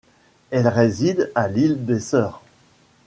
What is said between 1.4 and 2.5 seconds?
l'Île des Sœurs.